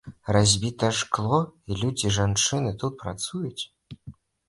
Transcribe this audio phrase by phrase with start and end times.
[0.35, 1.37] Разбітае шкло,
[1.69, 3.63] і людзі, жанчыны тут працуюць.